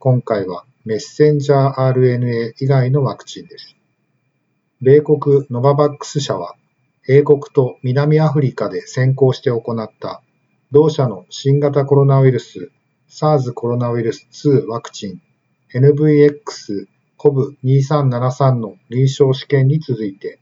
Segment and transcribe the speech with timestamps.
[0.00, 3.74] 今回はメッセンジャー RNA 以外のワクチンです。
[4.80, 6.54] 米国ノババックス社は、
[7.08, 10.22] 英国と南アフリカで先行して行った
[10.70, 12.70] 同社の新型コロナウイルス
[13.08, 15.20] SARS コロナウイルス2ワクチン
[15.74, 20.38] NVX-CoV2373 の臨床試験に続いて、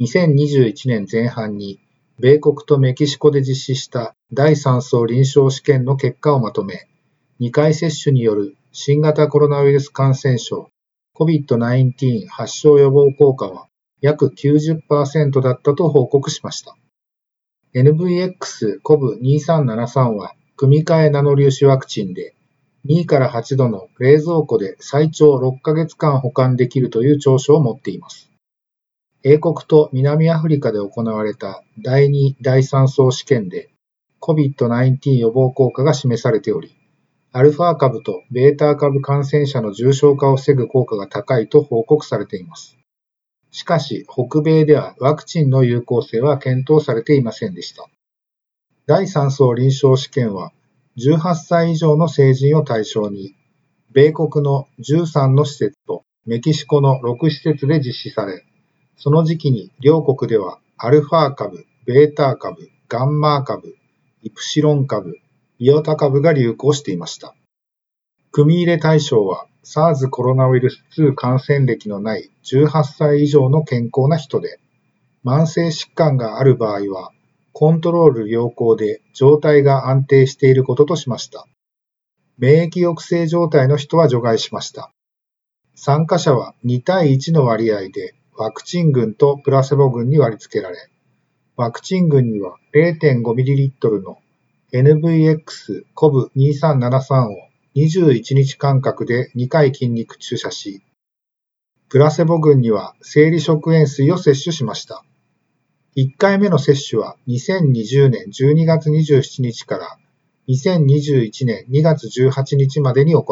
[0.00, 1.78] 2021年前半に
[2.18, 6.88] 米国とメキシコで実施した第3層臨床試験の結果をまとめ、
[7.38, 10.68] 2回接種による新型コロナウイルス感染症
[11.18, 13.68] COVID-19 発症予防効果は
[14.02, 16.76] 約90%だったと報告しました。
[17.74, 22.34] NVX-CoV2373 は組み換えナノ粒子ワクチンで
[22.86, 28.30] 2から8度の冷蔵庫で最長6ヶ月間保管できるという長所を持っています。
[29.24, 33.70] 英国と南アフリカで行われた第2、第3層試験で
[34.20, 36.75] COVID-19 予防効果が示されており、
[37.36, 42.78] アルファ株とベータ株感染者の重症化を防ぐ効果が高いと報告されています。
[43.50, 47.90] しかし、北米ではワクチンの有効性は検討されていませんでした。
[48.86, 50.50] 第3層臨床試験は、
[50.96, 53.34] 18歳以上の成人を対象に、
[53.92, 58.46] 米国の13の施設とメキシコの6施設で実施され、
[58.96, 63.76] その時期に両国ではアルファ株、ベータ株、ガンマ株、
[64.22, 65.18] イプシロン株、
[65.58, 67.34] イオタ株が流行していました。
[68.30, 74.60] 組入れ対象は SARS コロナウイルス2感染歴のない18歳以上の健康な人で、
[75.24, 77.10] 慢性疾患がある場合は、
[77.52, 81.46] コントロール良好で状態が安定していることとしました。
[82.38, 84.92] 免疫抑制状態の人は除外しました。
[85.74, 90.76] 参加者は2対1の割合でワクチン群とプラセボ群に割り付けられ、
[91.56, 94.18] ワクチン群には 0.5ml の
[94.72, 97.36] NVX-CoV2373 を
[97.76, 100.82] 21日間隔で2回筋肉注射し、
[101.88, 105.04] プラセボ群には生理食塩水を摂取しました。
[105.96, 109.98] 1回目の接種は2020年12月27日から
[110.48, 113.26] 2021年2月18日までに行い、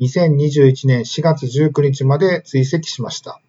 [0.00, 3.40] 2021年4月19日まで追跡しました。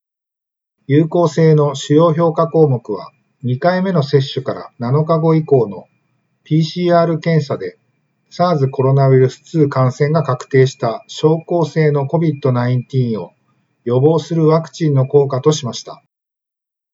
[0.88, 3.12] 有効性の主要評価項目は、
[3.44, 5.88] 2回目の接種から7日後以降の
[6.46, 7.78] PCR 検査で
[8.30, 13.32] SARS コロナウイルス2感染が確定した症候性の COVID-19 を
[13.84, 16.04] 予防するワクチンの効果としました。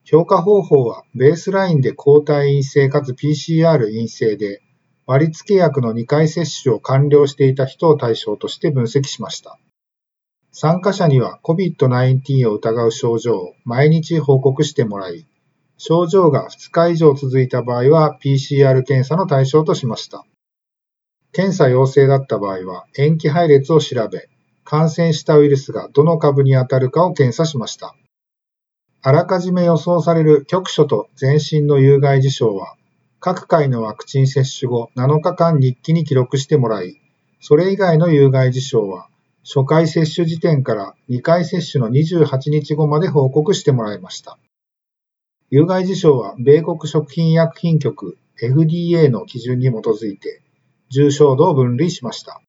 [0.03, 4.61] 評価方法はベースラインで抗体陰性かつ PCR 陰性で
[5.05, 9.59] 割付薬の2回接種を完了していた人を対象として分析しました。
[10.51, 15.25] 参加者には COVID-19 を疑う症状を毎日報告してもらい、
[15.83, 20.23] 症状が2日以上続いた場合は PCR 検査の対象としました。
[21.31, 24.29] 検査陽性だった場合は塩基配列を調べ、
[24.63, 27.95] 感染したウイルスがどの株に当たるかを検査しました。
[29.01, 32.75] あらかじめ予想される局所と全身の有害事象は、
[33.19, 37.01] 各回のワクチン接種後7日間日記に記録してもらい、
[37.39, 39.07] それ以外の有害事象は、
[39.43, 44.37] 初回接種時点から2回接種の28日後まで報告してもらいました。
[45.53, 50.41] 有害事象は米国食品医薬品局 FDA の基準に基づいて
[50.89, 52.41] 重症度を分類しました。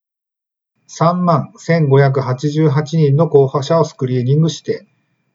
[0.88, 4.86] 3万1588人の候補者をスクリーニングして、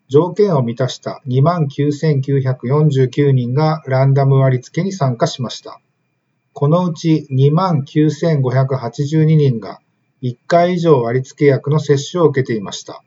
[0.07, 5.81] 条件を満たした2万9949人がランダム割付に参加しました。
[6.53, 9.81] このうち2万9582人が
[10.21, 13.03] 1回以上割付薬の接種を受けていました。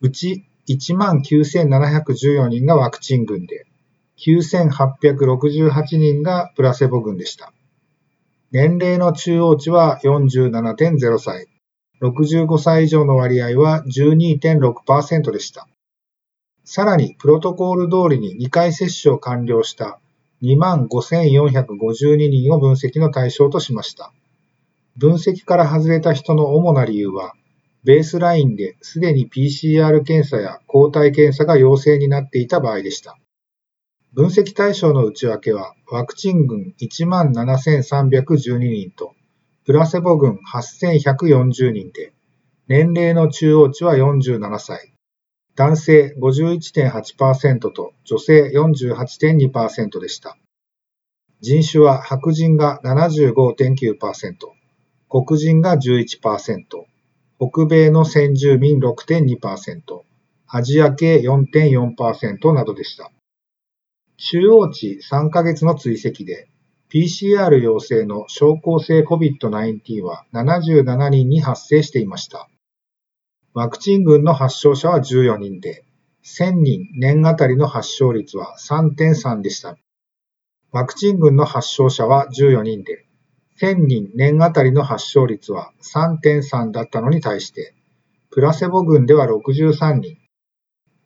[0.00, 3.66] うち19,714人がワクチン群で、
[4.18, 7.52] 9,868人がプラセボ群でした。
[8.50, 11.46] 年齢の中央値は47.0歳、
[12.00, 15.68] 65歳以上の割合は12.6%でした。
[16.64, 20.00] さらに、プロトコール通りに2回接種を完了した
[20.42, 24.12] 25,452人を分析の対象としました。
[24.96, 27.34] 分析から外れた人の主な理由は、
[27.88, 33.16] ベースラインですでに PCR 検査や抗体検査が陽性になっていた場合でした。
[34.12, 39.14] 分析対象の内訳は、ワクチン群17,312人と、
[39.64, 42.12] プラセボ群8,140人で、
[42.66, 44.92] 年齢の中央値は47歳。
[45.56, 50.36] 男性51.8%と女性48.2%でした。
[51.40, 54.34] 人種は白人が75.9%、
[55.08, 56.84] 黒人が11%、
[57.40, 60.02] 北米の先住民6.2%、
[60.48, 63.12] アジア系4.4%などでした。
[64.16, 66.48] 中央値3ヶ月の追跡で、
[66.90, 72.48] PCR 陽性の症候性 COVID-19 は77人に発生していました。
[73.54, 75.84] ワクチン群の発症者は14人で、
[76.24, 79.76] 1000人年あたりの発症率は3.3でした。
[80.72, 83.07] ワクチン群の発症者は14人で、
[83.60, 87.74] 1000人年あたりの発症率は3.3だったのに対して、
[88.30, 90.16] プラセボ群では63人、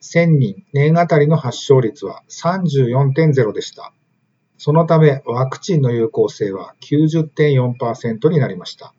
[0.03, 3.95] 1000人年あたりの発症率は34.0でした。
[4.59, 8.95] そのためワクチンの有効性は90.4%になりました。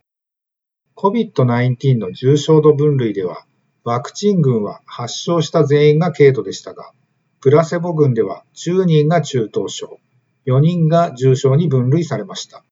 [0.96, 3.46] COVID-19 の重症度分類では、
[3.84, 6.92] ワクチン群は発症した全員が軽度でしたが、
[7.40, 10.00] プラセボ群では10人が中等症、
[10.48, 12.64] 4人が重症に分類されました。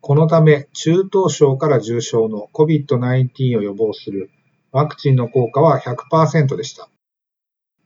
[0.00, 4.30] このため、中等症から重症の COVID-19 を予防する
[4.72, 6.88] ワクチンの効果は100%でした。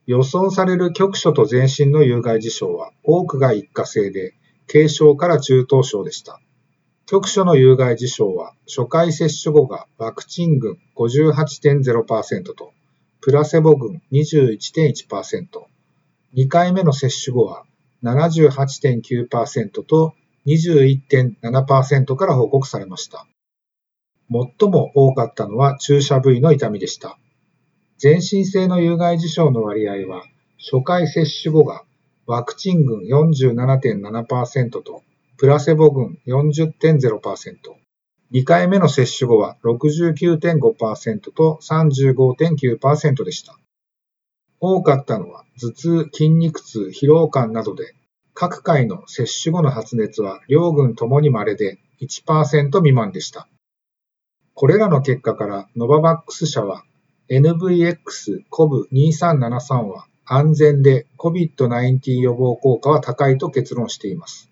[0.05, 4.33] 予想される局所と全身の有害事象は多くが一過性で、
[4.67, 6.39] 軽症から中等症でした。
[7.07, 12.73] 局所の有害事象は初回接種後がワクチン群58.0%と
[13.21, 15.47] プラセボ群21.1%、
[16.35, 17.63] 2回目の接種後は
[18.03, 20.13] 78.9%と
[20.45, 23.27] 21.7%から報告されました。
[24.29, 27.17] 最も多かったのは注射部位の痛みでした。
[27.97, 30.23] 全身性の有害事象の割合は、
[30.59, 31.83] 初回接種後が
[32.25, 35.03] ワクチン群47.7%と、
[35.37, 37.55] プラセボ群40.0%、
[38.31, 43.57] 2回目の接種後は69.5%と35.9%でした。
[44.59, 47.93] 多かったのは頭痛、筋肉痛、疲労感などで、
[48.37, 53.47] 各回の接種後の発熱は両軍ともに稀で1%未満でした。
[54.53, 56.83] これらの結果からノババックス社は
[57.29, 64.51] NVX-CoV2373 は安全で COVID-19 予防効果は高いと結論しています。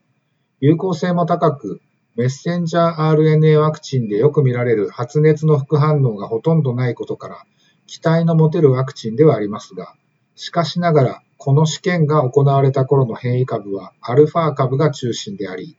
[0.61, 1.81] 有効性も高く、
[2.15, 7.43] メッセンジャー RNA ワクチンでよく見られる発熱の副反応がほとんどないことから、
[7.85, 9.93] 期待の持てるワクチンではありますが、
[10.35, 15.75] しかしながら、この試験が行われた頃の変異株はアルファ株が中心であり、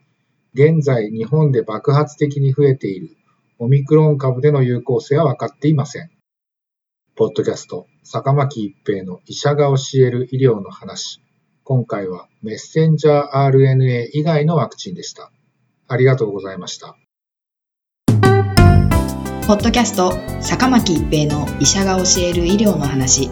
[0.53, 3.17] 現在日本で爆発的に増えている
[3.57, 6.11] オミクロン株での有効性は分かっていません。
[7.15, 11.19] ポッドキャスト、坂巻一平の医者が教える医療の話。
[11.63, 15.31] 今回はメッセンジャー RNA 以外のワクチンでした。
[15.87, 16.95] ありがとうございました。
[19.47, 23.31] ポッドキャスト、坂巻一平の医者が教える医療の話。